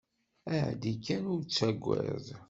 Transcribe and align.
Ԑeddi 0.57 0.93
kan 1.05 1.23
ur 1.33 1.41
ttagad. 1.43 2.25